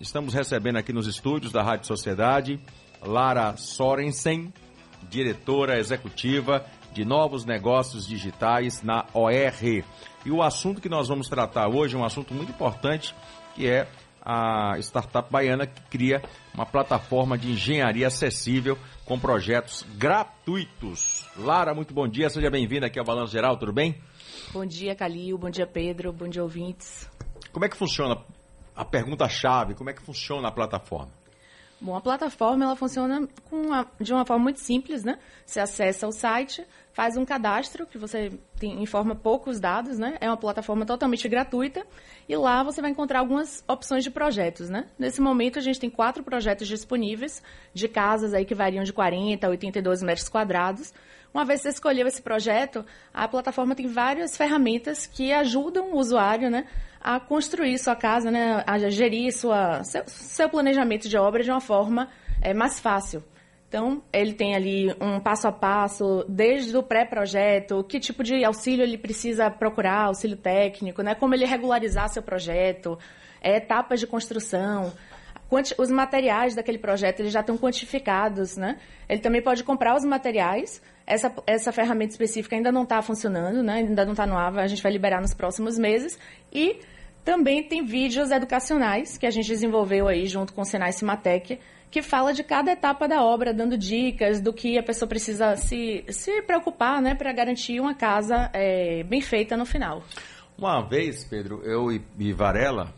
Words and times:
Estamos 0.00 0.32
recebendo 0.32 0.76
aqui 0.76 0.94
nos 0.94 1.06
estúdios 1.06 1.52
da 1.52 1.62
Rádio 1.62 1.86
Sociedade 1.86 2.58
Lara 3.02 3.54
Sorensen, 3.58 4.50
diretora 5.10 5.78
executiva 5.78 6.64
de 6.90 7.04
novos 7.04 7.44
negócios 7.44 8.06
digitais 8.06 8.82
na 8.82 9.04
OR. 9.12 9.84
E 10.24 10.30
o 10.30 10.42
assunto 10.42 10.80
que 10.80 10.88
nós 10.88 11.08
vamos 11.08 11.28
tratar 11.28 11.68
hoje 11.68 11.96
é 11.96 11.98
um 11.98 12.04
assunto 12.04 12.32
muito 12.32 12.50
importante, 12.50 13.14
que 13.54 13.68
é 13.68 13.86
a 14.22 14.78
startup 14.78 15.30
baiana 15.30 15.66
que 15.66 15.82
cria 15.90 16.22
uma 16.54 16.64
plataforma 16.64 17.36
de 17.36 17.52
engenharia 17.52 18.06
acessível 18.06 18.78
com 19.04 19.20
projetos 19.20 19.84
gratuitos. 19.98 21.26
Lara, 21.36 21.74
muito 21.74 21.92
bom 21.92 22.08
dia, 22.08 22.30
seja 22.30 22.48
bem-vinda 22.48 22.86
aqui 22.86 22.98
ao 22.98 23.04
Balanço 23.04 23.32
Geral, 23.32 23.58
tudo 23.58 23.72
bem? 23.72 24.00
Bom 24.50 24.64
dia, 24.64 24.94
Calil, 24.94 25.36
bom 25.36 25.50
dia, 25.50 25.66
Pedro, 25.66 26.10
bom 26.10 26.26
dia, 26.26 26.42
ouvintes. 26.42 27.06
Como 27.52 27.66
é 27.66 27.68
que 27.68 27.76
funciona 27.76 28.16
a 28.80 28.84
pergunta-chave, 28.84 29.74
como 29.74 29.90
é 29.90 29.92
que 29.92 30.00
funciona 30.00 30.48
a 30.48 30.50
plataforma? 30.50 31.12
Bom, 31.78 31.94
a 31.94 32.00
plataforma 32.00 32.64
ela 32.64 32.76
funciona 32.76 33.28
uma, 33.52 33.86
de 34.00 34.12
uma 34.12 34.24
forma 34.24 34.44
muito 34.44 34.60
simples, 34.60 35.04
né? 35.04 35.18
Você 35.44 35.60
acessa 35.60 36.06
o 36.06 36.12
site, 36.12 36.66
faz 36.92 37.16
um 37.16 37.24
cadastro, 37.24 37.86
que 37.86 37.98
você 37.98 38.32
tem, 38.58 38.82
informa 38.82 39.14
poucos 39.14 39.60
dados, 39.60 39.98
né? 39.98 40.16
É 40.18 40.28
uma 40.28 40.36
plataforma 40.36 40.86
totalmente 40.86 41.28
gratuita 41.28 41.86
e 42.26 42.34
lá 42.36 42.62
você 42.62 42.80
vai 42.80 42.90
encontrar 42.90 43.18
algumas 43.18 43.62
opções 43.68 44.02
de 44.02 44.10
projetos, 44.10 44.70
né? 44.70 44.86
Nesse 44.98 45.20
momento 45.20 45.58
a 45.58 45.62
gente 45.62 45.78
tem 45.78 45.90
quatro 45.90 46.22
projetos 46.22 46.66
disponíveis 46.66 47.42
de 47.74 47.86
casas 47.86 48.32
aí 48.32 48.46
que 48.46 48.54
variam 48.54 48.82
de 48.82 48.94
40 48.94 49.46
a 49.46 49.50
82 49.50 50.02
metros 50.02 50.28
quadrados. 50.28 50.92
Uma 51.32 51.44
vez 51.44 51.60
que 51.60 51.64
você 51.64 51.74
escolheu 51.74 52.06
esse 52.06 52.20
projeto, 52.22 52.84
a 53.12 53.28
plataforma 53.28 53.74
tem 53.74 53.86
várias 53.86 54.36
ferramentas 54.36 55.06
que 55.06 55.32
ajudam 55.32 55.92
o 55.92 55.98
usuário, 55.98 56.50
né? 56.50 56.66
A 57.00 57.18
construir 57.18 57.78
sua 57.78 57.96
casa, 57.96 58.30
né, 58.30 58.62
a 58.66 58.78
gerir 58.90 59.32
sua, 59.32 59.82
seu, 59.84 60.02
seu 60.06 60.48
planejamento 60.48 61.08
de 61.08 61.16
obra 61.16 61.42
de 61.42 61.50
uma 61.50 61.60
forma 61.60 62.08
é, 62.42 62.52
mais 62.52 62.78
fácil. 62.78 63.22
Então, 63.70 64.02
ele 64.12 64.34
tem 64.34 64.56
ali 64.56 64.92
um 65.00 65.20
passo 65.20 65.46
a 65.46 65.52
passo, 65.52 66.24
desde 66.28 66.76
o 66.76 66.82
pré-projeto, 66.82 67.84
que 67.84 68.00
tipo 68.00 68.24
de 68.24 68.44
auxílio 68.44 68.82
ele 68.82 68.98
precisa 68.98 69.48
procurar, 69.48 70.06
auxílio 70.06 70.36
técnico, 70.36 71.02
né? 71.02 71.14
como 71.14 71.34
ele 71.34 71.44
regularizar 71.44 72.08
seu 72.08 72.20
projeto, 72.20 72.98
é, 73.40 73.58
etapas 73.58 74.00
de 74.00 74.08
construção, 74.08 74.92
os 75.78 75.90
materiais 75.90 76.54
daquele 76.54 76.78
projeto 76.78 77.20
eles 77.20 77.32
já 77.32 77.40
estão 77.40 77.56
quantificados. 77.56 78.56
Né? 78.56 78.76
Ele 79.08 79.20
também 79.20 79.40
pode 79.40 79.62
comprar 79.62 79.94
os 79.96 80.04
materiais. 80.04 80.82
Essa, 81.06 81.32
essa 81.46 81.72
ferramenta 81.72 82.12
específica 82.12 82.56
ainda 82.56 82.70
não 82.72 82.82
está 82.82 83.00
funcionando, 83.02 83.62
né? 83.62 83.74
ainda 83.74 84.04
não 84.04 84.12
está 84.12 84.26
no 84.26 84.36
ar, 84.36 84.56
a 84.58 84.66
gente 84.66 84.82
vai 84.82 84.90
liberar 84.90 85.20
nos 85.20 85.34
próximos 85.34 85.78
meses. 85.78 86.18
E 86.52 86.80
também 87.24 87.62
tem 87.62 87.84
vídeos 87.84 88.30
educacionais 88.30 89.18
que 89.18 89.26
a 89.26 89.30
gente 89.30 89.48
desenvolveu 89.48 90.08
aí 90.08 90.26
junto 90.26 90.52
com 90.52 90.62
o 90.62 90.64
Senai 90.64 90.92
Cimatec, 90.92 91.58
que 91.90 92.02
fala 92.02 92.32
de 92.32 92.42
cada 92.42 92.72
etapa 92.72 93.06
da 93.08 93.22
obra, 93.22 93.52
dando 93.52 93.76
dicas 93.76 94.40
do 94.40 94.52
que 94.52 94.78
a 94.78 94.82
pessoa 94.82 95.08
precisa 95.08 95.56
se, 95.56 96.04
se 96.08 96.42
preocupar 96.42 97.02
né, 97.02 97.14
para 97.14 97.32
garantir 97.32 97.80
uma 97.80 97.94
casa 97.94 98.48
é, 98.52 99.02
bem 99.02 99.20
feita 99.20 99.56
no 99.56 99.66
final. 99.66 100.02
Uma 100.56 100.80
vez, 100.82 101.24
Pedro, 101.24 101.62
eu 101.64 101.90
e 101.90 102.32
Varela, 102.32 102.94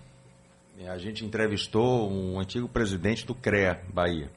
a 0.86 0.98
gente 0.98 1.25
entrevistou 1.25 2.11
um 2.11 2.39
antigo 2.39 2.69
presidente 2.69 3.25
do 3.25 3.34
CREA, 3.34 3.81
Bahia. 3.92 4.31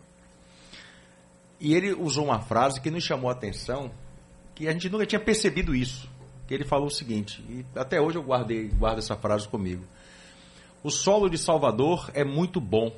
E 1.59 1.73
ele 1.73 1.94
usou 1.94 2.25
uma 2.25 2.39
frase 2.39 2.80
que 2.80 2.92
nos 2.92 3.03
chamou 3.03 3.30
a 3.30 3.33
atenção, 3.33 3.92
que 4.53 4.67
a 4.67 4.72
gente 4.72 4.89
nunca 4.89 5.05
tinha 5.05 5.20
percebido 5.20 5.75
isso 5.75 6.09
que 6.48 6.54
ele 6.54 6.64
falou 6.64 6.88
o 6.88 6.92
seguinte, 6.92 7.44
e 7.50 7.66
até 7.76 8.00
hoje 8.00 8.18
eu 8.18 8.24
guardei, 8.24 8.68
guardo 8.68 9.00
essa 9.00 9.16
frase 9.16 9.48
comigo. 9.48 9.84
O 10.84 10.92
solo 10.92 11.30
de 11.30 11.38
Salvador 11.38 12.12
é 12.14 12.24
muito 12.24 12.62
bom. 12.62 12.96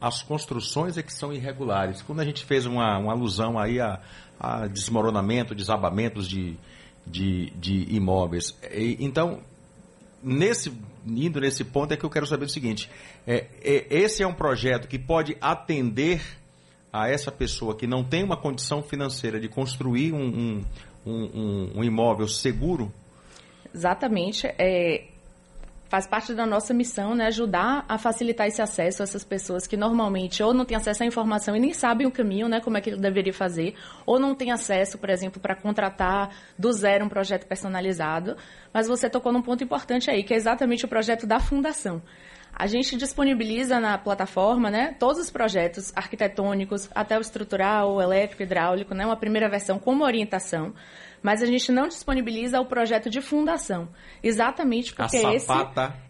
As 0.00 0.22
construções 0.22 0.96
é 0.96 1.02
que 1.02 1.12
são 1.12 1.32
irregulares. 1.32 2.00
Quando 2.00 2.20
a 2.20 2.24
gente 2.24 2.44
fez 2.44 2.64
uma, 2.64 2.96
uma 2.98 3.12
alusão 3.12 3.58
aí 3.58 3.78
a, 3.80 4.00
a 4.40 4.66
desmoronamento, 4.66 5.54
desabamentos 5.54 6.26
de, 6.26 6.56
de, 7.06 7.50
de 7.50 7.94
imóveis. 7.94 8.56
E, 8.72 8.96
então, 9.00 9.40
nesse, 10.22 10.72
indo 11.06 11.40
nesse 11.40 11.64
ponto 11.64 11.92
é 11.92 11.96
que 11.96 12.04
eu 12.04 12.10
quero 12.10 12.26
saber 12.26 12.46
o 12.46 12.48
seguinte: 12.48 12.88
é, 13.26 13.46
é, 13.62 13.86
esse 13.90 14.22
é 14.22 14.26
um 14.26 14.34
projeto 14.34 14.88
que 14.88 14.98
pode 14.98 15.36
atender 15.40 16.22
a 16.92 17.08
essa 17.08 17.30
pessoa 17.30 17.76
que 17.76 17.86
não 17.86 18.02
tem 18.02 18.24
uma 18.24 18.36
condição 18.36 18.82
financeira 18.82 19.38
de 19.38 19.48
construir 19.48 20.12
um, 20.12 20.24
um, 20.24 20.64
um, 21.10 21.70
um, 21.76 21.84
imóvel 21.84 22.28
seguro? 22.28 22.92
Exatamente. 23.74 24.46
É, 24.58 25.04
faz 25.88 26.06
parte 26.06 26.34
da 26.34 26.46
nossa 26.46 26.74
missão, 26.74 27.14
né, 27.14 27.26
ajudar 27.26 27.84
a 27.88 27.96
facilitar 27.96 28.46
esse 28.46 28.60
acesso 28.60 29.02
a 29.02 29.04
essas 29.04 29.24
pessoas 29.24 29.66
que 29.66 29.76
normalmente 29.76 30.42
ou 30.42 30.52
não 30.52 30.64
têm 30.64 30.76
acesso 30.76 31.02
à 31.02 31.06
informação 31.06 31.56
e 31.56 31.60
nem 31.60 31.72
sabem 31.72 32.06
o 32.06 32.10
caminho, 32.10 32.48
né, 32.48 32.60
como 32.60 32.76
é 32.76 32.80
que 32.80 32.90
ele 32.90 33.00
deveria 33.00 33.32
fazer, 33.32 33.74
ou 34.04 34.18
não 34.18 34.34
têm 34.34 34.50
acesso, 34.50 34.98
por 34.98 35.08
exemplo, 35.08 35.40
para 35.40 35.56
contratar 35.56 36.30
do 36.58 36.72
zero 36.72 37.06
um 37.06 37.08
projeto 37.08 37.46
personalizado. 37.46 38.36
Mas 38.72 38.86
você 38.86 39.08
tocou 39.08 39.32
num 39.32 39.42
ponto 39.42 39.64
importante 39.64 40.10
aí, 40.10 40.22
que 40.22 40.34
é 40.34 40.36
exatamente 40.36 40.84
o 40.84 40.88
projeto 40.88 41.26
da 41.26 41.40
fundação. 41.40 42.02
A 42.52 42.66
gente 42.66 42.96
disponibiliza 42.96 43.78
na 43.78 43.96
plataforma 43.96 44.70
né, 44.70 44.96
todos 44.98 45.18
os 45.18 45.30
projetos 45.30 45.92
arquitetônicos, 45.94 46.88
até 46.94 47.16
o 47.16 47.20
estrutural, 47.20 47.94
o 47.94 48.02
elétrico, 48.02 48.42
hidráulico, 48.42 48.94
né, 48.94 49.06
uma 49.06 49.16
primeira 49.16 49.48
versão 49.48 49.78
com 49.78 49.92
uma 49.92 50.04
orientação, 50.04 50.74
mas 51.22 51.42
a 51.42 51.46
gente 51.46 51.70
não 51.72 51.88
disponibiliza 51.88 52.60
o 52.60 52.66
projeto 52.66 53.10
de 53.10 53.20
fundação. 53.20 53.88
Exatamente 54.22 54.94
porque 54.94 55.16
a 55.16 55.34
esse. 55.34 55.46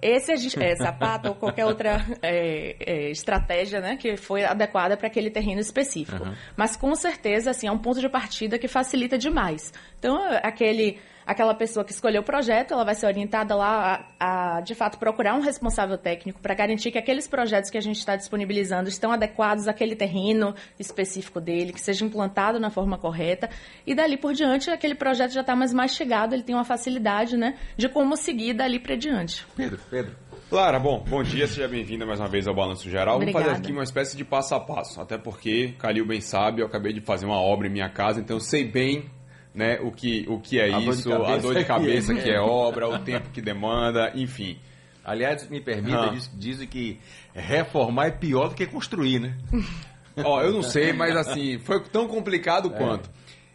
Esse 0.00 0.32
a 0.32 0.36
gente, 0.36 0.62
é, 0.62 0.74
Zapata 0.76 1.28
ou 1.28 1.34
qualquer 1.34 1.64
outra 1.66 2.04
é, 2.22 2.76
é, 2.80 3.10
estratégia 3.10 3.80
né, 3.80 3.96
que 3.96 4.16
foi 4.16 4.44
adequada 4.44 4.96
para 4.96 5.06
aquele 5.06 5.30
terreno 5.30 5.60
específico. 5.60 6.24
Uhum. 6.24 6.34
Mas 6.56 6.76
com 6.76 6.94
certeza 6.94 7.50
assim, 7.50 7.66
é 7.66 7.72
um 7.72 7.78
ponto 7.78 8.00
de 8.00 8.08
partida 8.08 8.58
que 8.58 8.68
facilita 8.68 9.16
demais. 9.16 9.72
Então, 9.98 10.18
aquele 10.42 10.98
aquela 11.28 11.54
pessoa 11.54 11.84
que 11.84 11.92
escolheu 11.92 12.22
o 12.22 12.24
projeto, 12.24 12.72
ela 12.72 12.86
vai 12.86 12.94
ser 12.94 13.04
orientada 13.04 13.54
lá 13.54 14.06
a, 14.18 14.56
a 14.56 14.60
de 14.62 14.74
fato, 14.74 14.98
procurar 14.98 15.34
um 15.34 15.40
responsável 15.40 15.98
técnico 15.98 16.40
para 16.40 16.54
garantir 16.54 16.90
que 16.90 16.96
aqueles 16.96 17.28
projetos 17.28 17.68
que 17.68 17.76
a 17.76 17.82
gente 17.82 17.98
está 17.98 18.16
disponibilizando 18.16 18.88
estão 18.88 19.12
adequados 19.12 19.68
àquele 19.68 19.94
terreno 19.94 20.54
específico 20.80 21.38
dele, 21.38 21.74
que 21.74 21.80
seja 21.82 22.02
implantado 22.02 22.58
na 22.58 22.70
forma 22.70 22.96
correta. 22.96 23.50
E 23.86 23.94
dali 23.94 24.16
por 24.16 24.32
diante, 24.32 24.70
aquele 24.70 24.94
projeto 24.94 25.32
já 25.32 25.42
está 25.42 25.54
mais 25.54 25.74
mastigado, 25.74 26.34
ele 26.34 26.42
tem 26.42 26.54
uma 26.54 26.64
facilidade 26.64 27.36
né, 27.36 27.58
de 27.76 27.90
como 27.90 28.16
seguir 28.16 28.54
dali 28.54 28.78
para 28.78 28.96
diante. 28.96 29.46
Pedro, 29.54 29.78
Pedro. 29.90 30.16
Clara, 30.48 30.78
bom, 30.78 31.04
bom 31.06 31.22
dia, 31.22 31.46
seja 31.46 31.68
bem-vinda 31.68 32.06
mais 32.06 32.20
uma 32.20 32.28
vez 32.28 32.48
ao 32.48 32.54
Balanço 32.54 32.88
Geral. 32.88 33.16
Obrigada. 33.16 33.44
Vamos 33.44 33.52
fazer 33.52 33.66
aqui 33.66 33.72
uma 33.72 33.84
espécie 33.84 34.16
de 34.16 34.24
passo 34.24 34.54
a 34.54 34.60
passo, 34.60 34.98
até 34.98 35.18
porque, 35.18 35.74
Calil 35.78 36.06
bem 36.06 36.22
sabe, 36.22 36.62
eu 36.62 36.66
acabei 36.66 36.94
de 36.94 37.02
fazer 37.02 37.26
uma 37.26 37.38
obra 37.38 37.66
em 37.66 37.70
minha 37.70 37.90
casa, 37.90 38.18
então 38.18 38.38
eu 38.38 38.40
sei 38.40 38.64
bem 38.64 39.10
né, 39.58 39.80
o, 39.82 39.90
que, 39.90 40.24
o 40.28 40.38
que 40.38 40.60
é 40.60 40.72
a 40.72 40.78
isso, 40.78 41.08
dor 41.08 41.26
a 41.26 41.36
dor 41.36 41.56
de 41.56 41.64
cabeça 41.64 42.14
que 42.14 42.20
é. 42.20 42.22
que 42.22 42.30
é 42.30 42.40
obra, 42.40 42.88
o 42.88 43.00
tempo 43.00 43.28
que 43.30 43.42
demanda, 43.42 44.12
enfim. 44.14 44.56
Aliás, 45.04 45.48
me 45.48 45.60
permita, 45.60 46.10
diz, 46.10 46.30
dizem 46.32 46.68
que 46.68 47.00
reformar 47.34 48.06
é 48.06 48.10
pior 48.12 48.50
do 48.50 48.54
que 48.54 48.64
construir, 48.66 49.18
né? 49.18 49.36
Ó, 50.24 50.40
eu 50.42 50.52
não 50.52 50.62
sei, 50.62 50.92
mas 50.92 51.16
assim, 51.16 51.58
foi 51.58 51.82
tão 51.82 52.06
complicado 52.06 52.72
é. 52.72 52.78
quanto. 52.78 53.10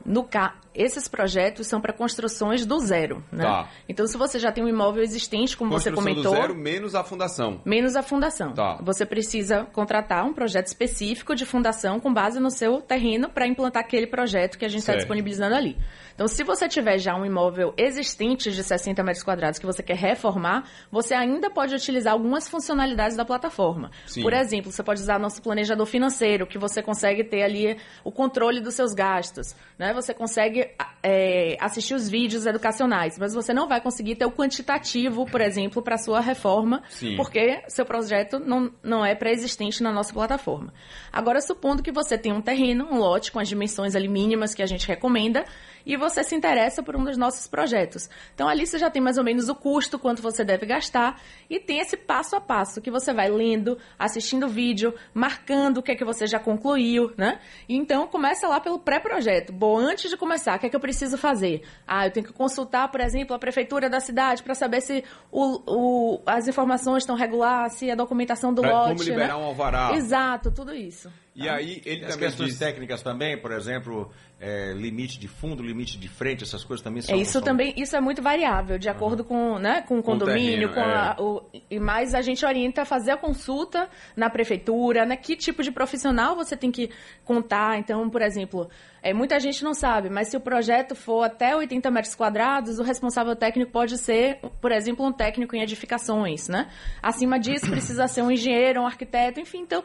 No 0.05 0.25
ca... 0.25 0.57
Esses 0.81 1.07
projetos 1.07 1.67
são 1.67 1.79
para 1.79 1.93
construções 1.93 2.65
do 2.65 2.79
zero, 2.79 3.23
né? 3.31 3.45
Tá. 3.45 3.69
Então, 3.87 4.07
se 4.07 4.17
você 4.17 4.39
já 4.39 4.51
tem 4.51 4.65
um 4.65 4.69
imóvel 4.69 5.03
existente, 5.03 5.55
como 5.55 5.71
você 5.71 5.93
comentou... 5.93 6.33
do 6.33 6.41
zero 6.41 6.55
menos 6.55 6.95
a 6.95 7.05
fundação. 7.05 7.61
Menos 7.67 7.97
a 7.97 8.03
fundação. 8.03 8.55
Tá. 8.55 8.79
Você 8.83 9.05
precisa 9.05 9.67
contratar 9.75 10.25
um 10.25 10.33
projeto 10.33 10.69
específico 10.69 11.35
de 11.35 11.45
fundação 11.45 12.01
com 12.01 12.11
base 12.11 12.41
no 12.41 12.51
seu 12.51 12.81
terreno 12.81 13.29
para 13.29 13.47
implantar 13.47 13.83
aquele 13.83 14.07
projeto 14.07 14.57
que 14.59 14.65
a 14.65 14.69
gente 14.69 14.81
está 14.81 14.97
disponibilizando 14.97 15.55
ali. 15.55 15.77
Então, 16.15 16.27
se 16.27 16.43
você 16.43 16.69
tiver 16.69 16.99
já 16.99 17.15
um 17.15 17.25
imóvel 17.25 17.73
existente 17.77 18.51
de 18.51 18.63
60 18.63 19.03
metros 19.03 19.23
quadrados 19.23 19.59
que 19.59 19.67
você 19.67 19.83
quer 19.83 19.97
reformar, 19.97 20.69
você 20.91 21.15
ainda 21.15 21.51
pode 21.51 21.75
utilizar 21.75 22.13
algumas 22.13 22.49
funcionalidades 22.49 23.17
da 23.17 23.25
plataforma. 23.25 23.91
Sim. 24.07 24.23
Por 24.23 24.33
exemplo, 24.33 24.73
você 24.73 24.83
pode 24.83 25.01
usar 25.01 25.19
nosso 25.19 25.43
planejador 25.43 25.87
financeiro, 25.87 26.47
que 26.47 26.59
você 26.59 26.83
consegue 26.83 27.25
ter 27.25 27.43
ali 27.43 27.77
o 28.05 28.11
controle 28.11 28.61
dos 28.61 28.75
seus 28.75 28.93
gastos. 28.93 29.55
Né? 29.79 29.95
Você 29.95 30.13
consegue 30.13 30.70
é, 31.03 31.57
assistir 31.61 31.95
os 31.95 32.09
vídeos 32.09 32.47
educacionais, 32.47 33.19
mas 33.19 33.33
você 33.33 33.53
não 33.53 33.67
vai 33.69 33.81
conseguir 33.81 34.17
ter 34.17 34.27
o 34.27 34.33
quantitativo, 34.33 35.25
por 35.27 35.41
exemplo, 35.41 35.83
para 35.83 35.97
sua 35.97 36.21
reforma, 36.21 36.83
Sim. 36.89 37.17
porque 37.17 37.63
seu 37.69 37.85
projeto 37.85 38.39
não, 38.39 38.71
não 38.83 39.05
é 39.05 39.15
pré-existente 39.15 39.83
na 39.83 39.93
nossa 39.93 40.13
plataforma. 40.13 40.73
Agora, 41.13 41.41
supondo 41.41 41.83
que 41.83 41.93
você 41.93 42.19
tem 42.19 42.33
um 42.33 42.41
terreno, 42.41 42.89
um 42.91 42.99
lote 42.99 43.33
com 43.33 43.39
as 43.39 43.49
dimensões 43.49 43.95
ali 43.95 44.09
mínimas 44.09 44.55
que 44.55 44.63
a 44.63 44.67
gente 44.67 44.87
recomenda, 44.87 45.45
e 45.85 45.97
você 45.97 46.23
se 46.23 46.35
interessa 46.35 46.83
por 46.83 46.97
um 46.97 47.05
dos 47.05 47.17
nossos 47.17 47.47
projetos. 47.47 48.09
Então 48.35 48.49
ali 48.49 48.67
você 48.67 48.79
já 48.79 48.91
tem 48.91 49.03
mais 49.03 49.19
ou 49.19 49.25
menos 49.25 49.49
o 49.49 49.55
custo, 49.55 49.99
quanto 49.99 50.23
você 50.23 50.45
deve 50.45 50.67
gastar, 50.67 51.21
e 51.49 51.59
tem 51.59 51.81
esse 51.81 51.97
passo 51.97 52.37
a 52.37 52.41
passo 52.41 52.81
que 52.81 52.91
você 52.91 53.13
vai 53.13 53.29
lendo, 53.29 53.79
assistindo 53.99 54.47
o 54.47 54.49
vídeo, 54.49 54.95
marcando 55.13 55.79
o 55.79 55.83
que 55.83 55.93
é 55.93 55.95
que 55.95 56.05
você 56.05 56.27
já 56.27 56.39
concluiu, 56.39 57.13
né? 57.17 57.41
Então 57.69 58.07
começa 58.07 58.47
lá 58.49 58.61
pelo 58.61 58.79
pré-projeto. 58.79 59.53
Bom, 59.53 59.79
antes 59.79 60.11
de 60.11 60.17
começar, 60.17 60.57
o 60.57 60.59
que 60.59 60.67
é 60.67 60.69
que 60.69 60.77
eu 60.77 60.81
preciso 60.81 61.17
fazer? 61.17 61.63
Ah, 61.87 62.07
eu 62.07 62.11
tenho 62.11 62.27
que 62.27 62.33
consultar, 62.33 62.89
por 62.91 63.01
exemplo, 63.01 63.35
a 63.35 63.39
prefeitura 63.39 63.89
da 63.89 64.01
cidade 64.01 64.43
para 64.43 64.55
saber 64.55 64.81
se 64.81 65.05
o, 65.31 65.63
o, 65.67 66.23
as 66.27 66.49
informações 66.49 67.03
estão 67.03 67.17
regulares, 67.17 67.75
se 67.75 67.91
a 67.91 67.95
documentação 67.95 68.53
do 68.53 68.63
pra, 68.63 68.73
lote. 68.73 68.97
Como 68.97 69.11
liberar 69.11 69.29
né? 69.29 69.37
um 69.37 69.45
alvará. 69.45 69.93
Exato, 69.95 70.51
tudo 70.51 70.75
isso. 70.75 71.11
E 71.35 71.45
tá? 71.45 71.55
aí 71.55 71.81
ele 71.85 72.05
As 72.05 72.15
também 72.15 72.29
questões 72.29 72.51
diz... 72.51 72.59
técnicas 72.59 73.03
também, 73.03 73.41
por 73.41 73.53
exemplo, 73.53 74.11
é, 74.41 74.73
limite 74.73 75.19
de 75.19 75.29
fundo, 75.29 75.63
limite 75.63 75.97
de 75.97 76.09
frente, 76.09 76.43
essas 76.43 76.65
coisas 76.65 76.83
também 76.83 77.03
são. 77.03 77.15
É, 77.15 77.19
isso 77.19 77.33
são... 77.33 77.43
também, 77.43 77.73
isso 77.77 77.95
é 77.95 78.01
muito 78.01 78.21
variável, 78.21 78.79
de 78.79 78.89
acordo 78.89 79.21
uhum. 79.23 79.29
com, 79.29 79.59
né, 79.59 79.83
com 79.83 79.99
o 80.01 80.03
condomínio, 80.03 80.73
com, 80.73 80.81
o, 80.81 80.83
terreno, 80.83 81.15
com 81.15 81.15
a, 81.15 81.17
é. 81.17 81.23
o, 81.23 81.65
e 81.71 81.79
mais 81.79 82.15
a 82.15 82.21
gente 82.21 82.45
orienta 82.45 82.83
a 82.83 82.85
fazer 82.85 83.13
a 83.13 83.17
consulta 83.17 83.89
na 84.17 84.29
prefeitura, 84.29 85.07
né, 85.07 85.17
que 85.17 85.37
tipo 85.37 85.63
de 85.63 85.71
profissional 85.71 86.35
você 86.35 86.57
tem 86.57 86.71
que 86.71 86.91
contar. 87.25 87.79
Então, 87.79 88.11
por 88.11 88.23
exemplo, 88.23 88.69
é, 89.01 89.15
muita 89.15 89.39
gente 89.39 89.63
não 89.63 89.73
sabe, 89.73 90.11
mas 90.11 90.29
se 90.29 90.37
o 90.37 90.41
projeto 90.41 90.97
for 90.97 91.23
até 91.23 91.55
80 91.55 91.91
metros 91.93 92.15
quadrados, 92.17 92.81
o 92.81 92.83
responsável 92.83 93.37
técnico 93.37 93.71
pode 93.71 93.99
ser, 93.99 94.41
por 94.61 94.73
exemplo, 94.73 95.07
um 95.07 95.13
técnico 95.13 95.55
em 95.55 95.63
edificações, 95.63 96.49
né? 96.49 96.69
Acima 97.01 97.39
disso, 97.39 97.71
precisa 97.71 98.09
ser 98.09 98.23
um 98.23 98.33
engenheiro, 98.33 98.81
um 98.81 98.87
arquiteto, 98.87 99.39
enfim, 99.39 99.61
então 99.61 99.85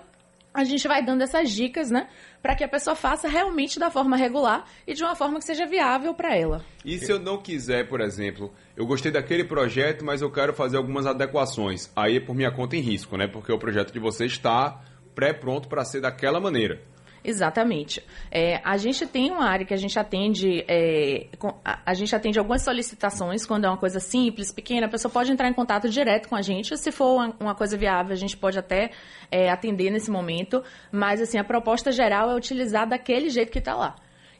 a 0.56 0.63
gente 0.63 0.88
vai 0.88 1.04
dando 1.04 1.22
essas 1.22 1.52
dicas, 1.52 1.92
né? 1.92 2.07
Para 2.42 2.56
que 2.56 2.63
a 2.63 2.68
pessoa 2.68 2.96
faça 2.96 3.28
realmente 3.28 3.78
da 3.78 3.92
forma 3.92 4.16
regular 4.16 4.66
e 4.88 4.94
de 4.94 5.04
uma 5.04 5.13
forma 5.13 5.38
que 5.38 5.46
seja 5.46 5.66
viável 5.66 6.13
para 6.13 6.36
ela. 6.36 6.63
E 6.86 6.98
se 6.98 7.12
eu 7.12 7.19
não 7.19 7.38
quiser, 7.38 7.90
por 7.90 8.00
exemplo, 8.00 8.54
eu 8.75 8.86
gostei 8.86 9.12
daquele 9.12 9.44
projeto, 9.44 10.06
mas 10.06 10.22
eu 10.22 10.31
quero 10.31 10.54
fazer 10.54 10.78
algumas 10.78 11.06
adequações. 11.06 11.92
Aí 11.94 12.18
é 12.18 12.19
por 12.22 12.34
minha 12.34 12.52
conta 12.52 12.78
em 12.78 12.80
risco, 12.80 13.18
né? 13.18 13.28
Porque 13.28 13.52
o 13.52 13.60
projeto 13.60 13.92
de 13.92 14.00
você 14.00 14.25
está 14.25 14.81
pré-pronto 15.13 15.68
para 15.68 15.84
ser 15.84 16.00
daquela 16.00 16.40
maneira. 16.40 16.81
Exatamente. 17.25 18.04
É, 18.30 18.62
a 18.63 18.77
gente 18.77 19.06
tem 19.07 19.31
uma 19.31 19.45
área 19.45 19.66
que 19.66 19.74
a 19.74 19.77
gente 19.77 19.98
atende, 19.98 20.63
é, 20.68 21.25
a, 21.63 21.94
gente 21.95 22.16
atende 22.16 22.38
algumas 22.38 22.62
solicitações 22.62 23.48
quando 23.48 23.66
é 23.66 23.68
uma 23.68 23.77
coisa 23.77 24.00
simples, 24.00 24.51
pequena, 24.51 24.86
a 24.86 24.89
pessoa 24.89 25.12
pode 25.12 25.31
entrar 25.31 25.50
em 25.50 25.54
contato 25.54 25.89
direto 25.89 26.30
com 26.30 26.36
a 26.36 26.42
gente. 26.44 26.77
Se 26.77 26.92
for 26.92 27.16
uma, 27.16 27.36
uma 27.39 27.56
coisa 27.56 27.75
viável, 27.75 28.13
a 28.13 28.18
gente 28.18 28.38
pode 28.38 28.60
até 28.60 28.92
é, 29.31 29.50
atender 29.50 29.89
nesse 29.89 30.12
momento. 30.12 30.63
Mas 30.92 31.19
assim, 31.19 31.39
a 31.39 31.44
proposta 31.44 31.92
geral 31.92 32.30
é 32.30 32.36
utilizar 32.36 32.88
daquele 32.88 33.30
jeito 33.30 33.51
que 33.51 33.60
está 33.60 33.74
lá. 33.74 33.95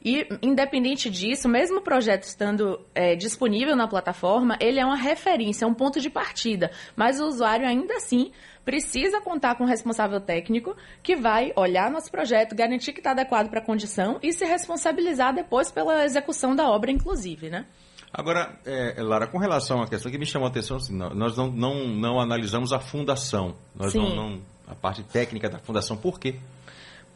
E, 0.06 0.24
independente 0.40 1.10
disso, 1.10 1.48
mesmo 1.48 1.78
o 1.78 1.82
projeto 1.82 2.22
estando 2.22 2.78
é, 2.94 3.16
disponível 3.16 3.74
na 3.74 3.88
plataforma, 3.88 4.56
ele 4.60 4.78
é 4.78 4.86
uma 4.86 4.94
referência, 4.94 5.64
é 5.64 5.68
um 5.68 5.74
ponto 5.74 6.00
de 6.00 6.08
partida. 6.08 6.70
Mas 6.94 7.18
o 7.18 7.26
usuário, 7.26 7.66
ainda 7.66 7.94
assim, 7.94 8.30
precisa 8.64 9.20
contar 9.20 9.56
com 9.56 9.64
um 9.64 9.66
responsável 9.66 10.20
técnico 10.20 10.76
que 11.02 11.16
vai 11.16 11.52
olhar 11.56 11.90
nosso 11.90 12.08
projeto, 12.08 12.54
garantir 12.54 12.92
que 12.92 13.00
está 13.00 13.10
adequado 13.10 13.50
para 13.50 13.58
a 13.58 13.64
condição 13.64 14.20
e 14.22 14.32
se 14.32 14.44
responsabilizar 14.44 15.34
depois 15.34 15.72
pela 15.72 16.04
execução 16.04 16.54
da 16.54 16.70
obra, 16.70 16.92
inclusive, 16.92 17.50
né? 17.50 17.66
Agora, 18.12 18.60
é, 18.64 19.02
Lara, 19.02 19.26
com 19.26 19.38
relação 19.38 19.82
à 19.82 19.88
questão 19.88 20.08
que 20.12 20.18
me 20.18 20.24
chamou 20.24 20.46
a 20.46 20.50
atenção, 20.50 20.76
assim, 20.76 20.96
nós 20.96 21.36
não, 21.36 21.50
não, 21.50 21.88
não 21.88 22.20
analisamos 22.20 22.72
a 22.72 22.78
fundação, 22.78 23.56
nós 23.74 23.92
não, 23.92 24.14
não, 24.14 24.42
a 24.68 24.74
parte 24.76 25.02
técnica 25.02 25.50
da 25.50 25.58
fundação. 25.58 25.96
Por 25.96 26.20
quê? 26.20 26.36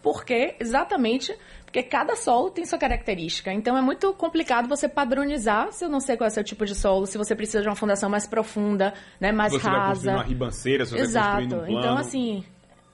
Porque, 0.02 0.56
exatamente, 0.58 1.37
porque 1.70 1.84
cada 1.84 2.17
solo 2.17 2.50
tem 2.50 2.67
sua 2.67 2.78
característica. 2.78 3.52
Então 3.52 3.78
é 3.78 3.81
muito 3.81 4.12
complicado 4.14 4.69
você 4.69 4.88
padronizar, 4.88 5.72
se 5.72 5.84
eu 5.84 5.88
não 5.88 6.00
sei 6.00 6.17
qual 6.17 6.26
é 6.26 6.31
o 6.31 6.34
seu 6.34 6.43
tipo 6.43 6.67
de 6.67 6.75
solo, 6.75 7.06
se 7.06 7.17
você 7.17 7.34
precisa 7.34 7.62
de 7.62 7.69
uma 7.69 7.76
fundação 7.76 8.11
mais 8.11 8.26
profunda, 8.26 8.93
né, 9.20 9.31
mais 9.31 9.52
você 9.52 9.69
rasa. 9.69 9.78
Vai 9.78 9.88
construir 9.88 10.14
uma 10.14 10.25
ribanceira, 10.25 10.84
se 10.84 10.93
você 10.93 11.02
Exato. 11.02 11.28
construindo 11.28 11.55
um 11.55 11.67
plano. 11.67 11.78
Então, 11.78 11.96
assim, 11.96 12.44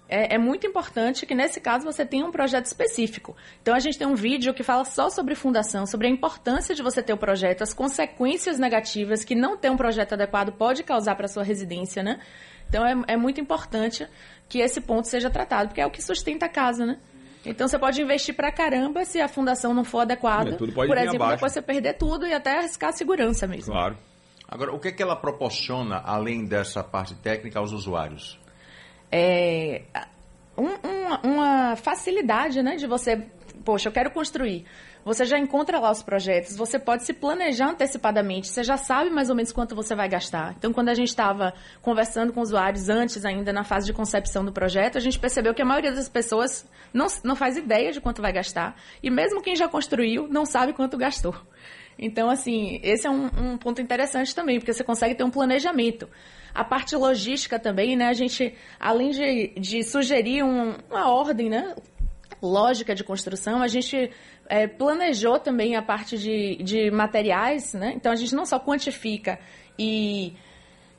é, 0.06 0.34
é, 0.34 0.38
muito 0.38 0.67
importante 0.67 1.25
que 1.25 1.34
nesse 1.34 1.58
caso 1.58 1.87
você 1.87 2.05
tenha 2.05 2.26
um 2.26 2.31
projeto 2.31 2.67
específico. 2.67 3.34
Então 3.62 3.75
a 3.75 3.78
gente 3.78 3.96
tem 3.96 4.06
um 4.06 4.14
vídeo 4.14 4.52
que 4.52 4.62
fala 4.62 4.84
só 4.84 5.08
sobre 5.08 5.34
fundação, 5.34 5.87
sobre 5.87 6.06
a 6.06 6.11
importância 6.11 6.75
de 6.75 6.82
você 6.82 7.02
ter 7.02 7.14
o 7.14 7.17
projeto, 7.17 7.62
as 7.62 7.72
consequências 7.72 8.58
negativas 8.58 9.25
que 9.25 9.34
não 9.34 9.56
ter 9.56 9.70
um 9.70 9.76
projeto 9.79 10.12
adequado 10.12 10.52
pode 10.52 10.82
causar 10.82 11.14
para 11.14 11.29
sua 11.29 11.43
residência, 11.43 12.02
né? 12.02 12.20
Então 12.69 12.84
é, 12.84 13.14
é 13.14 13.17
muito 13.17 13.40
importante 13.40 14.06
que 14.50 14.58
esse 14.58 14.82
ponto 14.82 15.08
seja 15.08 15.31
tratado, 15.31 15.69
porque 15.69 15.81
é 15.81 15.87
o 15.87 15.90
que 15.90 16.02
sustenta 16.02 16.44
a 16.44 16.49
casa, 16.50 16.84
né? 16.84 16.99
Então 17.46 17.69
você 17.69 17.78
pode 17.78 18.02
investir 18.02 18.34
pra 18.34 18.50
caramba 18.50 19.04
se 19.04 19.20
a 19.20 19.28
fundação 19.28 19.72
não 19.72 19.84
for 19.84 20.00
adequada. 20.00 20.50
É, 20.50 20.56
Por 20.56 20.69
exemplo, 20.69 21.16
abaixo. 21.16 21.34
depois 21.37 21.52
você 21.52 21.62
perder 21.62 21.94
tudo 21.94 22.26
e 22.26 22.34
até 22.34 22.58
arriscar 22.58 22.90
a 22.90 22.93
segurança 22.93 23.46
mesmo. 23.46 23.72
Claro. 23.72 23.96
Agora, 24.48 24.72
o 24.75 24.78
que, 24.78 24.88
é 24.88 24.93
que 24.93 25.02
ela 25.02 25.16
proporciona, 25.16 26.00
além 26.04 26.44
dessa 26.44 26.82
parte 26.82 27.14
técnica, 27.16 27.58
aos 27.58 27.72
usuários? 27.72 28.38
É 29.10 29.82
um, 30.56 30.69
uma, 30.88 31.20
uma 31.22 31.76
facilidade, 31.76 32.62
né, 32.62 32.76
de 32.76 32.87
você, 32.87 33.26
poxa, 33.64 33.88
eu 33.88 33.93
quero 33.93 34.10
construir. 34.10 34.64
Você 35.06 35.25
já 35.25 35.38
encontra 35.38 35.79
lá 35.79 35.93
os 35.93 36.03
projetos, 36.03 36.56
você 36.56 36.81
pode 36.81 37.05
se 37.05 37.12
planejar 37.12 37.70
antecipadamente, 37.70 38.49
você 38.49 38.64
já 38.64 38.76
sabe 38.76 39.08
mais 39.08 39.31
ou 39.31 39.37
menos 39.37 39.53
quanto 39.53 39.73
você 39.73 39.94
vai 39.94 40.08
gastar. 40.08 40.56
Então, 40.58 40.73
quando 40.73 40.88
a 40.88 40.94
gente 40.94 41.11
estava 41.11 41.55
conversando 41.81 42.32
com 42.32 42.41
usuários 42.41 42.88
antes, 42.88 43.25
ainda 43.25 43.53
na 43.53 43.62
fase 43.62 43.87
de 43.87 43.93
concepção 43.93 44.44
do 44.44 44.50
projeto, 44.50 44.99
a 44.99 45.00
gente 45.00 45.17
percebeu 45.17 45.55
que 45.55 45.62
a 45.62 45.64
maioria 45.64 45.93
das 45.93 46.08
pessoas 46.08 46.69
não, 46.93 47.06
não 47.23 47.37
faz 47.37 47.56
ideia 47.56 47.93
de 47.93 48.00
quanto 48.00 48.20
vai 48.20 48.32
gastar. 48.32 48.75
E 49.00 49.08
mesmo 49.08 49.41
quem 49.41 49.55
já 49.55 49.69
construiu, 49.69 50.26
não 50.26 50.44
sabe 50.44 50.73
quanto 50.73 50.99
gastou. 50.99 51.37
Então, 51.97 52.29
assim, 52.29 52.81
esse 52.82 53.06
é 53.06 53.11
um, 53.11 53.26
um 53.26 53.56
ponto 53.56 53.81
interessante 53.81 54.35
também, 54.35 54.58
porque 54.58 54.73
você 54.73 54.82
consegue 54.82 55.14
ter 55.14 55.23
um 55.23 55.31
planejamento. 55.31 56.08
A 56.53 56.64
parte 56.64 56.97
logística 56.97 57.61
também, 57.61 57.94
né? 57.94 58.08
A 58.08 58.12
gente, 58.12 58.53
além 58.81 59.11
de, 59.11 59.53
de 59.56 59.85
sugerir 59.85 60.43
um, 60.43 60.75
uma 60.91 61.08
ordem, 61.08 61.49
né? 61.49 61.76
Lógica 62.46 62.94
de 62.94 63.04
construção, 63.04 63.62
a 63.62 63.69
gente 63.69 64.10
é, 64.48 64.66
planejou 64.66 65.38
também 65.38 65.76
a 65.76 65.82
parte 65.82 66.16
de, 66.16 66.56
de 66.62 66.90
materiais, 66.90 67.75
né? 67.75 67.93
Então 67.94 68.12
a 68.12 68.16
gente 68.16 68.34
não 68.34 68.46
só 68.46 68.58
quantifica 68.58 69.38
e, 69.78 70.34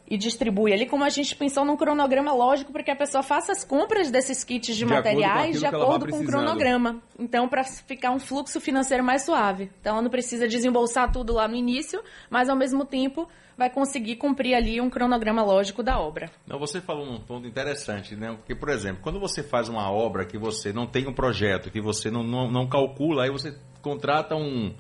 e 0.10 0.18
distribui 0.18 0.72
ali, 0.72 0.86
como 0.86 1.04
a 1.04 1.10
gente 1.10 1.36
pensou 1.36 1.66
num 1.66 1.76
cronograma 1.76 2.32
lógico 2.34 2.72
para 2.72 2.82
que 2.82 2.92
a 2.92 2.96
pessoa 2.96 3.22
faça 3.22 3.52
as 3.52 3.64
compras 3.64 4.10
desses 4.10 4.44
kits 4.44 4.76
de, 4.76 4.80
de 4.80 4.86
materiais 4.86 5.60
de 5.60 5.66
acordo 5.66 6.08
com 6.08 6.20
o 6.20 6.26
cronograma. 6.26 7.02
Então, 7.20 7.48
para 7.50 7.64
ficar 7.64 8.12
um 8.12 8.20
fluxo 8.20 8.62
financeiro 8.62 9.04
mais 9.04 9.24
suave. 9.24 9.70
Então, 9.82 9.94
ela 9.94 10.02
não 10.02 10.10
precisa 10.10 10.48
desembolsar 10.48 11.12
tudo 11.12 11.34
lá 11.34 11.48
no 11.48 11.56
início, 11.56 12.02
mas 12.30 12.48
ao 12.48 12.56
mesmo 12.56 12.86
tempo 12.86 13.28
vai 13.58 13.70
conseguir 13.70 14.18
cumprir 14.18 14.54
ali 14.54 14.80
um 14.80 14.90
cronograma 14.90 15.44
lógico 15.44 15.82
da 15.82 16.00
obra. 16.00 16.30
Não, 16.46 16.60
você 16.60 16.80
falou 16.80 17.06
um 17.06 17.20
ponto 17.20 17.48
interessante, 17.48 18.16
né? 18.16 18.32
Porque, 18.34 18.56
por 18.56 18.70
exemplo, 18.70 19.02
quando 19.02 19.20
você 19.20 19.42
faz 19.42 19.68
uma 19.68 19.92
obra 19.92 20.26
que 20.26 20.38
você 20.38 20.72
não 20.72 20.86
tem 20.86 21.08
um 21.08 21.14
projeto, 21.14 21.72
que 21.72 21.82
você 21.82 22.12
não, 22.12 22.24
não, 22.24 22.50
não 22.50 22.68
calcula, 22.68 23.24
aí 23.24 23.32
você 23.32 23.58
contrata 23.82 24.36
um, 24.36 24.74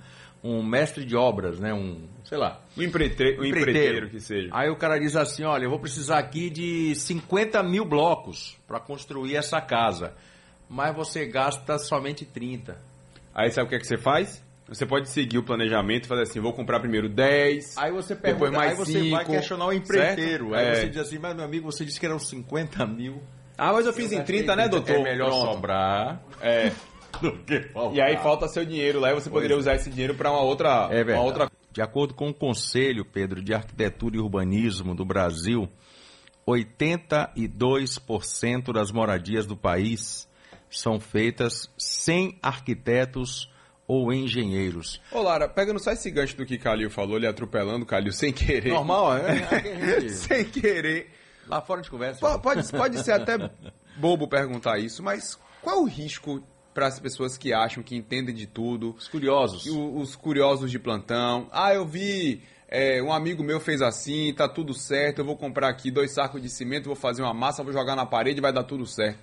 um 0.43 0.63
mestre 0.63 1.03
de 1.03 1.15
obras, 1.15 1.59
né? 1.59 1.73
Um, 1.73 2.07
sei 2.23 2.37
lá. 2.37 2.61
Um, 2.77 2.83
empreiteiro, 2.83 3.41
um 3.41 3.45
empreiteiro 3.45 4.09
que 4.09 4.19
seja. 4.19 4.49
Aí 4.51 4.69
o 4.69 4.75
cara 4.75 4.99
diz 4.99 5.15
assim, 5.15 5.43
olha, 5.43 5.65
eu 5.65 5.69
vou 5.69 5.79
precisar 5.79 6.19
aqui 6.19 6.49
de 6.49 6.95
50 6.95 7.61
mil 7.63 7.85
blocos 7.85 8.57
para 8.67 8.79
construir 8.79 9.35
essa 9.35 9.59
casa. 9.61 10.13
Mas 10.69 10.95
você 10.95 11.25
gasta 11.25 11.77
somente 11.79 12.25
30. 12.25 12.77
Aí 13.33 13.51
sabe 13.51 13.67
o 13.67 13.69
que, 13.69 13.75
é 13.75 13.79
que 13.79 13.87
você 13.87 13.97
faz? 13.97 14.43
Você 14.67 14.85
pode 14.85 15.09
seguir 15.09 15.37
o 15.37 15.43
planejamento 15.43 16.05
e 16.05 16.07
fazer 16.07 16.23
assim, 16.23 16.41
vou 16.41 16.51
comprar 16.51 16.81
primeiro 16.81 17.07
10, 17.07 17.77
aí 17.77 17.89
você 17.89 18.13
pergunta, 18.13 18.47
depois 18.47 18.51
mais 18.51 18.71
aí 18.71 18.77
você 18.77 18.99
5, 18.99 19.15
vai 19.15 19.25
questionar 19.25 19.65
o 19.67 19.71
empreiteiro. 19.71 20.49
Certo? 20.49 20.55
Aí 20.55 20.65
é. 20.65 20.75
você 20.75 20.89
diz 20.89 20.97
assim, 20.97 21.17
mas 21.17 21.35
meu 21.35 21.45
amigo, 21.45 21.71
você 21.71 21.85
disse 21.85 21.97
que 21.97 22.05
eram 22.05 22.19
50 22.19 22.85
mil. 22.85 23.21
Ah, 23.57 23.71
mas 23.71 23.85
eu 23.85 23.93
fiz 23.93 24.11
eu 24.11 24.19
em 24.19 24.23
30, 24.23 24.55
né, 24.57 24.67
doutor? 24.67 24.97
É 24.97 25.03
melhor 25.03 25.29
Pronto. 25.29 25.53
sobrar. 25.53 26.21
É. 26.41 26.71
E 27.93 28.01
aí 28.01 28.17
falta 28.17 28.47
seu 28.47 28.65
dinheiro 28.65 28.99
lá 28.99 29.11
e 29.11 29.13
você 29.13 29.29
poderia 29.29 29.55
é. 29.55 29.59
usar 29.59 29.75
esse 29.75 29.89
dinheiro 29.89 30.15
para 30.15 30.31
uma 30.31 30.41
outra, 30.41 30.89
é 30.91 31.03
uma 31.03 31.21
outra... 31.21 31.49
De 31.71 31.81
acordo 31.81 32.13
com 32.13 32.29
o 32.29 32.33
Conselho, 32.33 33.05
Pedro, 33.05 33.41
de 33.41 33.53
Arquitetura 33.53 34.17
e 34.17 34.19
Urbanismo 34.19 34.93
do 34.95 35.05
Brasil, 35.05 35.69
82% 36.47 38.73
das 38.73 38.91
moradias 38.91 39.45
do 39.45 39.55
país 39.55 40.27
são 40.69 40.99
feitas 40.99 41.69
sem 41.77 42.37
arquitetos 42.41 43.49
ou 43.87 44.11
engenheiros. 44.11 45.01
Ô 45.11 45.21
Lara, 45.21 45.47
pegando 45.47 45.79
só 45.79 45.91
esse 45.91 46.11
gancho 46.11 46.35
do 46.35 46.45
que 46.45 46.57
Calil 46.57 46.89
falou, 46.89 47.17
ele 47.17 47.27
atropelando 47.27 47.83
o 47.83 47.87
Calil 47.87 48.11
sem 48.11 48.33
querer. 48.33 48.73
Normal, 48.73 49.17
é? 49.17 50.09
sem 50.09 50.45
querer. 50.45 51.11
Lá 51.47 51.61
fora 51.61 51.81
de 51.81 51.89
conversa. 51.89 52.19
Pode, 52.39 52.69
pode 52.71 53.03
ser 53.03 53.13
até 53.13 53.37
bobo 53.95 54.27
perguntar 54.27 54.79
isso, 54.79 55.01
mas 55.01 55.39
qual 55.61 55.83
o 55.83 55.85
risco 55.85 56.43
para 56.77 56.85
as 56.85 56.99
pessoas 56.99 57.35
que 57.39 57.51
acham 57.51 57.81
que 57.81 57.95
entendem 57.95 58.35
de 58.35 58.45
tudo. 58.45 58.93
Os 58.95 59.07
curiosos. 59.07 59.65
Os, 59.65 60.09
os 60.09 60.15
curiosos 60.15 60.69
de 60.69 60.77
plantão. 60.77 61.47
Ah, 61.51 61.73
eu 61.73 61.83
vi 61.83 62.43
é, 62.67 63.01
um 63.01 63.11
amigo 63.11 63.43
meu 63.43 63.59
fez 63.59 63.81
assim, 63.81 64.31
tá 64.31 64.47
tudo 64.47 64.75
certo, 64.75 65.17
eu 65.17 65.25
vou 65.25 65.35
comprar 65.35 65.69
aqui 65.69 65.89
dois 65.89 66.11
sacos 66.11 66.39
de 66.39 66.47
cimento, 66.51 66.85
vou 66.85 66.95
fazer 66.95 67.23
uma 67.23 67.33
massa, 67.33 67.63
vou 67.63 67.73
jogar 67.73 67.95
na 67.95 68.05
parede 68.05 68.37
e 68.37 68.41
vai 68.43 68.53
dar 68.53 68.63
tudo 68.63 68.85
certo. 68.85 69.17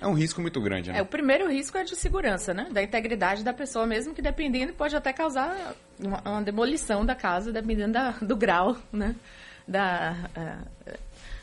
É 0.00 0.06
um 0.06 0.14
risco 0.14 0.40
muito 0.40 0.62
grande, 0.62 0.90
né? 0.90 1.00
É, 1.00 1.02
o 1.02 1.06
primeiro 1.06 1.46
risco 1.50 1.76
é 1.76 1.84
de 1.84 1.94
segurança, 1.94 2.54
né? 2.54 2.68
Da 2.72 2.82
integridade 2.82 3.44
da 3.44 3.52
pessoa, 3.52 3.86
mesmo 3.86 4.14
que 4.14 4.22
dependendo, 4.22 4.72
pode 4.72 4.96
até 4.96 5.12
causar 5.12 5.74
uma, 6.02 6.22
uma 6.24 6.42
demolição 6.42 7.04
da 7.04 7.14
casa, 7.14 7.52
dependendo 7.52 7.92
da, 7.92 8.12
do 8.12 8.34
grau, 8.34 8.78
né? 8.90 9.14
Da, 9.66 10.16
uh, 10.34 10.98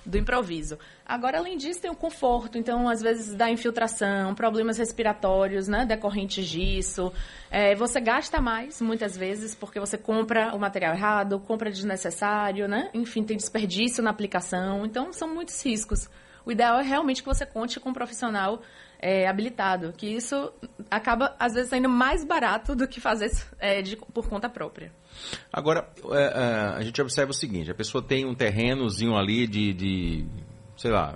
do 0.06 0.18
improviso. 0.18 0.78
Agora, 1.06 1.40
além 1.40 1.58
disso, 1.58 1.82
tem 1.82 1.90
o 1.90 1.96
conforto, 1.96 2.58
então, 2.58 2.88
às 2.88 3.02
vezes, 3.02 3.34
da 3.34 3.50
infiltração, 3.50 4.36
problemas 4.36 4.78
respiratórios, 4.78 5.68
né, 5.68 5.86
decorrentes 5.86 6.48
disso. 6.48 7.12
É, 7.50 7.76
você 7.76 8.00
gasta 8.00 8.40
mais, 8.40 8.82
muitas 8.82 9.18
vezes, 9.18 9.56
porque 9.56 9.80
você 9.80 9.98
compra 9.98 10.54
o 10.56 10.60
material 10.60 10.94
errado, 10.94 11.40
compra 11.40 11.72
desnecessário, 11.72 12.68
né? 12.68 12.90
Enfim, 12.94 13.24
tem 13.24 13.38
desperdício 13.38 14.04
na 14.04 14.12
aplicação. 14.12 14.86
Então, 14.86 15.12
são 15.12 15.28
muitos 15.28 15.64
riscos. 15.64 16.10
O 16.46 16.52
ideal 16.52 16.80
é 16.80 16.84
realmente 16.84 17.24
que 17.24 17.28
você 17.28 17.46
conte 17.46 17.80
com 17.80 17.90
um 17.90 17.94
profissional 17.94 18.62
é, 19.00 19.28
habilitado, 19.28 19.94
que 19.94 20.08
isso 20.08 20.52
acaba, 20.90 21.36
às 21.40 21.54
vezes, 21.54 21.70
saindo 21.70 21.90
mais 21.90 22.24
barato 22.24 22.76
do 22.76 22.88
que 22.88 23.00
fazer 23.00 23.32
é, 23.60 23.82
de, 23.82 23.96
por 23.96 24.28
conta 24.28 24.50
própria. 24.50 24.92
Agora, 25.52 25.90
é, 26.12 26.24
é, 26.24 26.78
a 26.78 26.82
gente 26.82 27.02
observa 27.02 27.32
o 27.32 27.34
seguinte, 27.34 27.72
a 27.72 27.76
pessoa 27.76 28.04
tem 28.04 28.26
um 28.26 28.36
terrenozinho 28.36 29.16
ali 29.16 29.48
de, 29.48 29.74
de 29.74 30.28
sei 30.78 30.92
lá, 30.92 31.16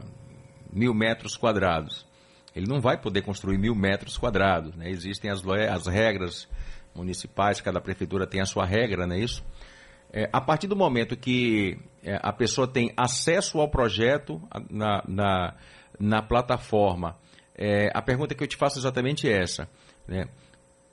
mil 0.71 0.93
metros 0.93 1.36
quadrados. 1.36 2.07
Ele 2.55 2.67
não 2.67 2.81
vai 2.81 3.00
poder 3.00 3.21
construir 3.21 3.57
mil 3.57 3.75
metros 3.75 4.17
quadrados, 4.17 4.75
né? 4.75 4.89
Existem 4.89 5.29
as, 5.29 5.41
as 5.45 5.88
regras 5.88 6.48
municipais, 6.95 7.62
cada 7.62 7.79
prefeitura 7.79 8.27
tem 8.27 8.41
a 8.41 8.45
sua 8.45 8.65
regra, 8.65 9.05
não 9.05 9.15
é 9.15 9.19
isso? 9.19 9.43
É, 10.12 10.27
a 10.33 10.41
partir 10.41 10.67
do 10.67 10.75
momento 10.75 11.15
que 11.15 11.77
é, 12.03 12.19
a 12.21 12.33
pessoa 12.33 12.67
tem 12.67 12.91
acesso 12.98 13.59
ao 13.59 13.69
projeto 13.69 14.41
na, 14.69 15.03
na, 15.07 15.55
na 16.00 16.21
plataforma, 16.21 17.15
é, 17.59 17.91
a 17.93 18.01
pergunta 18.01 18.33
que 18.33 18.41
eu 18.41 18.47
te 18.47 18.55
faço 18.55 18.77
é 18.77 18.79
exatamente 18.79 19.29
essa. 19.29 19.69
Né? 20.07 20.27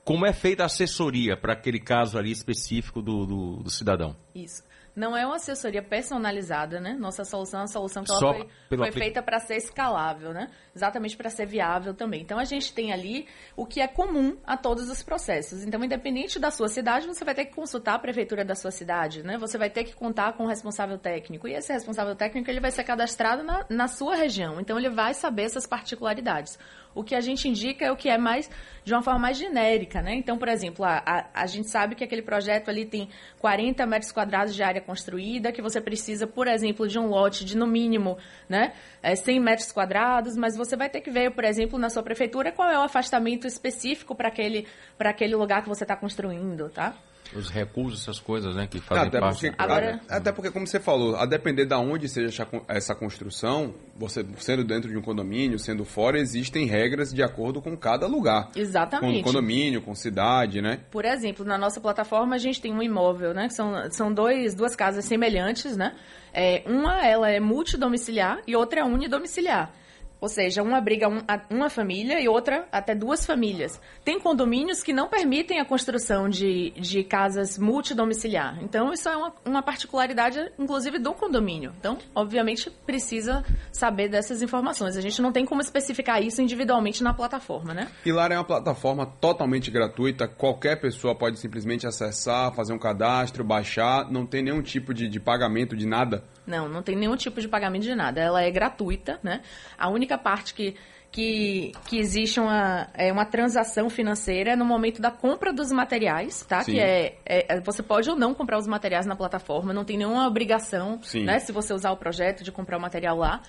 Como 0.05 0.27
é 0.27 0.33
feita 0.33 0.65
a 0.65 0.67
assessoria 0.67 1.37
para 1.37 1.53
aquele 1.53 1.79
caso 1.79 2.19
ali 2.19 2.33
específico 2.33 3.01
do, 3.01 3.25
do, 3.25 3.57
do 3.63 3.71
cidadão? 3.71 4.17
Isso 4.35 4.63
não 4.97 5.15
é 5.15 5.27
uma 5.27 5.37
assessoria 5.37 5.83
personalizada, 5.83 6.81
né? 6.81 6.97
Nossa 6.99 7.23
solução 7.23 7.61
é 7.61 7.63
uma 7.65 7.69
solução 7.69 8.03
que 8.03 8.11
ela 8.11 8.19
foi, 8.19 8.79
foi 8.79 8.93
feita 8.93 9.23
para 9.23 9.39
ser 9.39 9.57
escalável, 9.57 10.33
né? 10.33 10.49
Exatamente 10.75 11.15
para 11.17 11.29
ser 11.29 11.45
viável 11.47 11.93
também. 11.93 12.23
Então, 12.23 12.39
a 12.39 12.45
gente 12.45 12.73
tem 12.73 12.95
ali 12.95 13.27
o 13.55 13.67
que 13.67 13.83
é 13.83 13.87
comum 13.87 14.39
a 14.45 14.57
todos 14.57 14.89
os 14.89 15.03
processos. 15.03 15.63
Então, 15.63 15.85
independente 15.85 16.39
da 16.39 16.51
sua 16.51 16.69
cidade, 16.69 17.07
você 17.07 17.25
vai 17.27 17.35
ter 17.35 17.45
que 17.45 17.55
consultar 17.55 17.97
a 17.97 17.99
prefeitura 17.99 18.43
da 18.43 18.55
sua 18.55 18.71
cidade, 18.71 19.23
né? 19.23 19.37
Você 19.37 19.59
vai 19.59 19.69
ter 19.69 19.85
que 19.85 19.95
contar 19.95 20.33
com 20.33 20.45
o 20.45 20.49
responsável 20.49 20.97
técnico. 20.97 21.47
E 21.47 21.53
esse 21.53 21.71
responsável 21.71 22.17
técnico, 22.17 22.51
ele 22.51 22.61
vai 22.61 22.71
ser 22.71 22.83
cadastrado 22.83 23.43
na, 23.43 23.67
na 23.69 23.89
sua 23.89 24.17
região. 24.17 24.59
Então, 24.59 24.79
ele 24.79 24.89
vai 24.89 25.13
saber 25.13 25.43
essas 25.43 25.67
particularidades 25.67 26.59
o 26.97 27.05
que 27.05 27.15
a 27.15 27.21
gente 27.21 27.47
indica 27.47 27.85
é 27.85 27.93
o 27.93 27.97
que 27.97 28.09
é 28.09 28.17
mais 28.17 28.51
de 28.83 28.95
uma 28.95 29.03
forma 29.03 29.21
mais 29.21 29.37
genérica, 29.37 30.01
né? 30.01 30.15
Então, 30.15 30.39
por 30.39 30.49
exemplo, 30.49 30.85
a, 30.85 31.03
a, 31.05 31.43
a, 31.43 31.47
gente 31.47 31.69
sabe 31.69 31.95
que 31.95 32.03
aquele 32.03 32.23
projeto 32.23 32.71
ali 32.71 32.87
tem 32.87 33.09
40 33.39 33.85
metros 33.85 34.11
quadrados 34.11 34.55
de 34.55 34.63
área 34.63 34.81
construída, 34.81 35.53
que 35.53 35.61
você 35.61 35.81
precisa, 35.81 36.27
por 36.27 36.49
exemplo, 36.49 36.89
de 36.89 36.99
um 36.99 37.07
lote 37.07 37.45
de 37.45 37.57
no 37.57 37.67
mínimo, 37.67 38.17
né, 38.49 38.73
é, 39.03 39.15
100 39.15 39.41
metros 39.41 39.71
quadrados, 39.71 40.37
mas 40.37 40.57
você 40.57 40.75
vai 40.75 40.89
ter 40.89 41.03
que 41.03 41.11
ver, 41.11 41.33
por 41.33 41.45
exemplo, 41.45 41.79
na 41.79 41.91
sua 41.91 42.03
prefeitura 42.03 42.51
qual 42.51 42.71
é 42.71 42.79
o 42.79 42.83
afastamento 42.83 43.47
específico 43.47 44.15
para 44.15 44.29
aquele, 44.29 44.67
aquele 44.99 45.37
lugar 45.37 45.63
que 45.63 45.69
você 45.69 45.85
está 45.85 45.97
construindo, 45.97 46.71
tá? 46.71 46.95
Os 47.35 47.51
recursos, 47.51 48.03
essas 48.03 48.19
coisas, 48.19 48.55
né, 48.55 48.67
que 48.67 48.81
fazem 48.81 49.09
até 49.09 49.21
parte. 49.21 49.49
Porque, 49.49 49.63
Agora... 49.63 50.01
Até 50.09 50.33
porque, 50.33 50.51
como 50.51 50.67
você 50.67 50.79
falou, 50.79 51.17
a 51.17 51.27
depender 51.27 51.65
de 51.65 51.75
onde 51.75 52.09
seja 52.09 52.47
essa 52.69 52.95
construção, 52.95 53.75
você 53.97 54.25
sendo 54.39 54.65
dentro 54.65 54.91
de 54.91 54.97
um 54.97 55.03
condomínio, 55.03 55.59
sendo 55.59 55.85
fora, 55.85 56.19
existem 56.19 56.67
regras 56.67 57.13
de 57.13 57.23
acordo 57.23 57.61
com 57.61 57.77
cada 57.77 58.07
lugar. 58.07 58.51
Exatamente. 58.55 59.23
Com 59.23 59.29
condomínio, 59.29 59.83
com 59.83 59.95
cidade, 59.95 60.61
né? 60.61 60.81
Por 60.91 61.05
exemplo, 61.05 61.45
na 61.45 61.59
nossa 61.59 61.81
plataforma 61.81 62.35
a 62.35 62.39
gente 62.39 62.61
tem 62.61 62.73
um 62.73 62.83
imóvel, 62.83 63.33
né, 63.35 63.49
que 63.49 63.55
são, 63.55 63.91
são 63.91 64.13
dois, 64.13 64.55
duas 64.55 64.75
casas 64.75 65.05
semelhantes, 65.05 65.77
né? 65.77 65.95
É, 66.33 66.63
uma 66.67 67.07
ela 67.07 67.31
é 67.31 67.41
multidomiciliar 67.41 68.41
e 68.47 68.55
outra 68.55 68.81
é 68.81 68.85
unidomiciliar. 68.85 69.73
Ou 70.21 70.29
seja, 70.29 70.63
uma 70.63 70.81
briga 70.81 71.09
um, 71.09 71.21
uma 71.51 71.69
família 71.69 72.21
e 72.21 72.29
outra 72.29 72.67
até 72.73 72.95
duas 72.95 73.27
famílias. 73.27 73.81
Tem 74.05 74.19
condomínios 74.19 74.83
que 74.83 74.93
não 74.93 75.09
permitem 75.09 75.61
a 75.61 75.65
construção 75.65 76.29
de, 76.29 76.71
de 76.71 77.05
casas 77.05 77.59
multidomiciliar. 77.59 78.59
Então, 78.63 78.93
isso 78.93 79.09
é 79.09 79.17
uma, 79.17 79.35
uma 79.45 79.63
particularidade, 79.63 80.51
inclusive, 80.59 80.99
do 80.99 81.13
condomínio. 81.13 81.73
Então, 81.79 81.99
obviamente, 82.15 82.71
precisa 82.87 83.45
saber 83.71 84.09
dessas 84.09 84.41
informações. 84.43 84.97
A 84.97 85.01
gente 85.01 85.21
não 85.21 85.33
tem 85.33 85.45
como 85.45 85.61
especificar 85.61 86.23
isso 86.23 86.41
individualmente 86.41 87.03
na 87.03 87.13
plataforma, 87.13 87.75
né? 87.75 87.89
Pilar 88.03 88.33
é 88.33 88.39
uma 88.39 88.45
plataforma 88.45 89.07
totalmente 89.07 89.71
gratuita. 89.71 90.27
Qualquer 90.27 90.81
pessoa 90.81 91.15
pode 91.15 91.39
simplesmente 91.39 91.87
acessar, 91.87 92.55
fazer 92.55 92.73
um 92.73 92.79
cadastro, 92.79 93.45
baixar. 93.45 94.11
Não 94.11 94.25
tem 94.27 94.43
nenhum 94.43 94.63
tipo 94.63 94.95
de, 94.95 95.09
de 95.09 95.21
pagamento 95.21 95.77
de 95.77 95.87
nada. 95.87 96.25
Não, 96.47 96.69
não 96.69 96.81
tem 96.81 96.95
nenhum 96.95 97.17
tipo 97.17 97.41
de 97.41 97.49
pagamento 97.49 97.83
de 97.83 97.95
nada. 97.95 98.21
Ela 98.21 98.43
é 98.43 98.51
gratuita, 98.51 99.19
né? 99.23 99.41
A 99.77 99.89
única 99.89 100.06
parte 100.17 100.55
que, 100.55 100.77
que, 101.11 101.73
que 101.87 101.99
existe 101.99 102.39
uma, 102.39 102.89
é 102.95 103.13
uma 103.13 103.25
transação 103.25 103.89
financeira 103.89 104.53
é 104.53 104.57
no 104.57 104.65
momento 104.65 105.01
da 105.01 105.11
compra 105.11 105.53
dos 105.53 105.73
materiais, 105.73 106.45
tá? 106.47 106.63
Sim. 106.63 106.73
Que 106.73 106.81
é, 106.81 107.17
é, 107.25 107.61
você 107.61 107.83
pode 107.83 108.09
ou 108.11 108.17
não 108.17 108.35
comprar 108.35 108.59
os 108.59 108.67
materiais 108.67 109.07
na 109.07 109.17
plataforma, 109.17 109.73
não 109.73 109.85
tem 109.85 109.97
nenhuma 109.97 110.27
obrigação, 110.27 111.01
Sim. 111.03 111.25
né? 111.25 111.39
Se 111.41 111.53
você 111.53 111.73
usar 111.73 111.91
o 111.91 111.97
projeto 111.97 112.45
de 112.45 112.53
comprar 112.53 112.79
o 112.79 112.81
material 112.81 113.17
lá. 113.17 113.43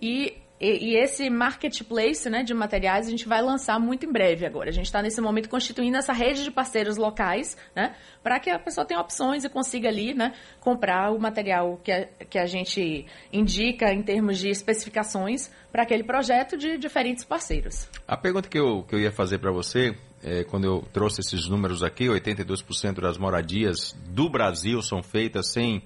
E 0.00 0.36
e, 0.62 0.92
e, 0.92 0.96
esse 0.96 1.28
marketplace 1.28 2.30
né, 2.30 2.44
de 2.44 2.54
materiais 2.54 3.08
a 3.08 3.10
gente 3.10 3.26
vai 3.26 3.42
lançar 3.42 3.80
muito 3.80 4.06
em 4.06 4.12
breve 4.12 4.46
agora. 4.46 4.70
A 4.70 4.72
gente 4.72 4.86
está 4.86 5.02
nesse 5.02 5.20
momento 5.20 5.48
constituindo 5.48 5.96
essa 5.96 6.12
rede 6.12 6.44
de 6.44 6.52
parceiros 6.52 6.96
locais, 6.96 7.56
né, 7.74 7.96
para 8.22 8.38
que 8.38 8.48
a 8.48 8.60
pessoa 8.60 8.86
tenha 8.86 9.00
opções 9.00 9.42
e 9.42 9.48
consiga 9.48 9.88
ali 9.88 10.14
né, 10.14 10.32
comprar 10.60 11.10
o 11.10 11.18
material 11.18 11.80
que 11.82 11.90
a, 11.90 12.06
que 12.30 12.38
a 12.38 12.46
gente 12.46 13.04
indica 13.32 13.92
em 13.92 14.04
termos 14.04 14.38
de 14.38 14.50
especificações 14.50 15.50
para 15.72 15.82
aquele 15.82 16.04
projeto 16.04 16.56
de 16.56 16.78
diferentes 16.78 17.24
parceiros. 17.24 17.88
A 18.06 18.16
pergunta 18.16 18.48
que 18.48 18.58
eu, 18.58 18.84
que 18.84 18.94
eu 18.94 19.00
ia 19.00 19.10
fazer 19.10 19.38
para 19.38 19.50
você, 19.50 19.96
é, 20.22 20.44
quando 20.44 20.64
eu 20.64 20.84
trouxe 20.92 21.22
esses 21.22 21.48
números 21.48 21.82
aqui, 21.82 22.04
82% 22.04 23.00
das 23.00 23.18
moradias 23.18 23.96
do 24.10 24.30
Brasil 24.30 24.80
são 24.80 25.02
feitas 25.02 25.50
sem 25.50 25.82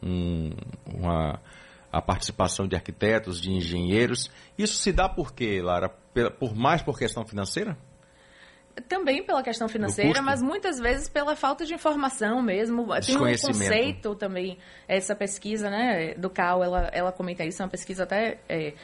um, 0.00 0.50
uma 0.86 1.40
a 1.94 2.02
participação 2.02 2.66
de 2.66 2.74
arquitetos, 2.74 3.40
de 3.40 3.52
engenheiros. 3.52 4.30
Isso 4.58 4.74
se 4.74 4.92
dá 4.92 5.08
por 5.08 5.32
quê, 5.32 5.60
Lara? 5.62 5.88
Por 5.88 6.54
mais 6.54 6.82
por 6.82 6.98
questão 6.98 7.24
financeira? 7.24 7.76
Também 8.88 9.24
pela 9.24 9.40
questão 9.42 9.68
financeira, 9.68 10.20
mas 10.20 10.42
muitas 10.42 10.80
vezes 10.80 11.08
pela 11.08 11.36
falta 11.36 11.64
de 11.64 11.72
informação 11.72 12.42
mesmo. 12.42 12.88
Tem 13.00 13.16
um 13.16 13.20
conceito 13.20 14.16
também, 14.16 14.58
essa 14.88 15.14
pesquisa 15.14 15.70
né, 15.70 16.14
do 16.14 16.28
CAL, 16.28 16.64
ela, 16.64 16.90
ela 16.92 17.12
comenta 17.12 17.44
isso, 17.44 17.62
é 17.62 17.64
uma 17.64 17.70
pesquisa 17.70 18.02
até 18.02 18.40
é, 18.48 18.74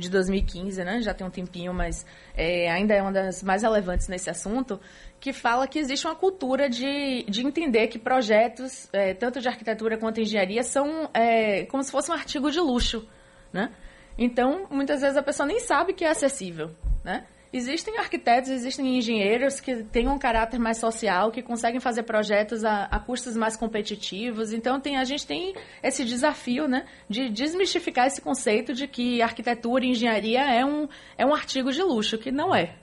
de 0.00 0.10
2015, 0.10 0.82
né? 0.82 1.00
Já 1.00 1.14
tem 1.14 1.26
um 1.26 1.30
tempinho, 1.30 1.72
mas 1.72 2.04
é, 2.34 2.70
ainda 2.70 2.94
é 2.94 3.02
uma 3.02 3.12
das 3.12 3.42
mais 3.42 3.62
relevantes 3.62 4.08
nesse 4.08 4.28
assunto, 4.28 4.80
que 5.20 5.32
fala 5.32 5.68
que 5.68 5.78
existe 5.78 6.06
uma 6.06 6.16
cultura 6.16 6.68
de, 6.68 7.24
de 7.28 7.46
entender 7.46 7.86
que 7.88 7.98
projetos, 7.98 8.88
é, 8.92 9.14
tanto 9.14 9.40
de 9.40 9.48
arquitetura 9.48 9.98
quanto 9.98 10.20
engenharia, 10.20 10.62
são 10.62 11.08
é, 11.14 11.64
como 11.66 11.82
se 11.82 11.92
fosse 11.92 12.10
um 12.10 12.14
artigo 12.14 12.50
de 12.50 12.58
luxo, 12.58 13.06
né? 13.52 13.70
Então, 14.18 14.66
muitas 14.70 15.00
vezes 15.00 15.16
a 15.16 15.22
pessoa 15.22 15.46
nem 15.46 15.60
sabe 15.60 15.92
que 15.92 16.04
é 16.04 16.10
acessível, 16.10 16.70
né? 17.04 17.26
Existem 17.52 17.98
arquitetos, 17.98 18.48
existem 18.48 18.96
engenheiros 18.96 19.58
que 19.58 19.82
têm 19.82 20.06
um 20.08 20.18
caráter 20.18 20.58
mais 20.58 20.78
social, 20.78 21.32
que 21.32 21.42
conseguem 21.42 21.80
fazer 21.80 22.04
projetos 22.04 22.64
a, 22.64 22.84
a 22.84 23.00
custos 23.00 23.36
mais 23.36 23.56
competitivos. 23.56 24.52
Então, 24.52 24.80
tem, 24.80 24.96
a 24.96 25.04
gente 25.04 25.26
tem 25.26 25.54
esse 25.82 26.04
desafio 26.04 26.68
né, 26.68 26.86
de 27.08 27.28
desmistificar 27.28 28.06
esse 28.06 28.20
conceito 28.20 28.72
de 28.72 28.86
que 28.86 29.20
arquitetura 29.20 29.84
e 29.84 29.90
engenharia 29.90 30.42
é 30.42 30.64
um, 30.64 30.88
é 31.18 31.26
um 31.26 31.34
artigo 31.34 31.72
de 31.72 31.82
luxo, 31.82 32.16
que 32.18 32.30
não 32.30 32.54
é. 32.54 32.76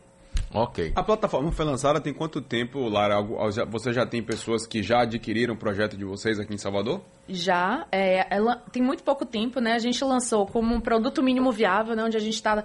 Ok. 0.54 0.92
A 0.96 1.04
plataforma 1.04 1.52
foi 1.52 1.66
lançada 1.66 2.00
tem 2.00 2.14
quanto 2.14 2.42
tempo, 2.42 2.80
Lara? 2.88 3.22
Você 3.70 3.92
já 3.92 4.06
tem 4.06 4.24
pessoas 4.24 4.66
que 4.66 4.82
já 4.82 5.02
adquiriram 5.02 5.54
o 5.54 5.58
projeto 5.58 5.98
de 5.98 6.06
vocês 6.06 6.40
aqui 6.40 6.54
em 6.54 6.58
Salvador? 6.58 7.02
Já. 7.28 7.86
É, 7.92 8.26
ela 8.34 8.56
tem 8.72 8.82
muito 8.82 9.04
pouco 9.04 9.26
tempo, 9.26 9.60
né? 9.60 9.74
A 9.74 9.80
gente 9.80 10.04
lançou 10.04 10.46
como 10.46 10.74
um 10.74 10.80
produto 10.80 11.22
mínimo 11.22 11.52
viável, 11.52 11.96
né? 11.96 12.04
Onde 12.04 12.18
a 12.18 12.22
gente 12.22 12.36
está... 12.36 12.64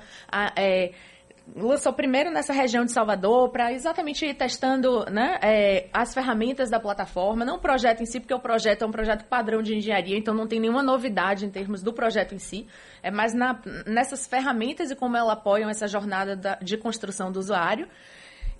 É, 0.56 0.92
lançou 1.54 1.92
primeiro 1.92 2.30
nessa 2.30 2.52
região 2.52 2.84
de 2.84 2.92
Salvador 2.92 3.50
para 3.50 3.72
exatamente 3.72 4.24
ir 4.24 4.34
testando 4.34 5.04
né, 5.10 5.38
é, 5.42 5.88
as 5.92 6.14
ferramentas 6.14 6.70
da 6.70 6.78
plataforma, 6.78 7.44
não 7.44 7.56
o 7.56 7.60
projeto 7.60 8.02
em 8.02 8.06
si, 8.06 8.20
porque 8.20 8.34
o 8.34 8.40
projeto 8.40 8.82
é 8.82 8.86
um 8.86 8.90
projeto 8.90 9.24
padrão 9.24 9.62
de 9.62 9.74
engenharia, 9.74 10.16
então 10.16 10.34
não 10.34 10.46
tem 10.46 10.60
nenhuma 10.60 10.82
novidade 10.82 11.44
em 11.44 11.50
termos 11.50 11.82
do 11.82 11.92
projeto 11.92 12.34
em 12.34 12.38
si, 12.38 12.66
é 13.02 13.10
mais 13.10 13.34
na, 13.34 13.60
nessas 13.86 14.26
ferramentas 14.26 14.90
e 14.90 14.96
como 14.96 15.16
elas 15.16 15.32
apoiam 15.32 15.68
essa 15.68 15.86
jornada 15.86 16.36
da, 16.36 16.54
de 16.56 16.76
construção 16.76 17.30
do 17.32 17.38
usuário. 17.38 17.88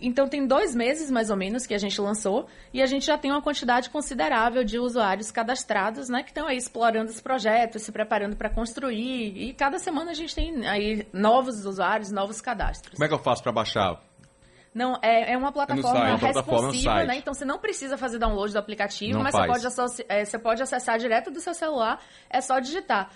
Então, 0.03 0.29
tem 0.29 0.47
dois 0.47 0.75
meses, 0.75 1.11
mais 1.11 1.31
ou 1.31 1.37
menos, 1.37 1.67
que 1.67 1.75
a 1.75 1.79
gente 1.79 2.01
lançou 2.01 2.47
e 2.73 2.83
a 2.83 2.87
gente 2.87 3.07
já 3.07 3.17
tem 3.17 3.31
uma 3.31 3.41
quantidade 3.41 3.89
considerável 3.89 4.65
de 4.65 4.79
usuários 4.79 5.31
cadastrados, 5.31 6.09
né? 6.09 6.23
Que 6.23 6.31
estão 6.31 6.47
aí 6.47 6.57
explorando 6.57 7.11
esse 7.11 7.23
projeto, 7.23 7.79
se 7.79 7.93
preparando 7.93 8.37
para 8.37 8.51
construir. 8.51 9.37
E 9.37 9.55
cada 9.55 9.79
semana 9.79 10.11
a 10.11 10.15
gente 10.15 10.35
tem 10.35 10.67
aí 10.67 11.07
novos 11.13 11.65
usuários, 11.65 12.11
novos 12.11 12.41
cadastros. 12.41 12.95
Como 12.95 13.05
é 13.05 13.09
que 13.09 13.15
eu 13.15 13.19
faço 13.19 13.43
para 13.43 13.53
baixar? 13.53 14.01
Não, 14.75 14.99
é, 15.03 15.35
é 15.35 15.37
uma 15.37 15.53
plataforma 15.53 16.09
é 16.09 16.17
responsiva, 16.17 17.05
né? 17.05 17.17
Então 17.17 17.35
você 17.35 17.45
não 17.45 17.59
precisa 17.59 17.99
fazer 17.99 18.19
download 18.19 18.53
do 18.53 18.59
aplicativo, 18.59 19.19
não 19.19 19.23
mas 19.23 19.35
você 19.35 19.47
pode, 19.47 19.67
é, 20.09 20.25
você 20.25 20.39
pode 20.39 20.63
acessar 20.63 20.99
direto 20.99 21.31
do 21.31 21.41
seu 21.41 21.53
celular. 21.53 22.01
É 22.31 22.41
só 22.41 22.59
digitar 22.59 23.11